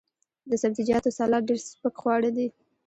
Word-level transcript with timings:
د 0.49 0.51
سبزیجاتو 0.61 1.09
سلاد 1.17 1.43
ډیر 1.49 1.59
سپک 1.69 1.93
خواړه 2.01 2.29
دي. 2.37 2.47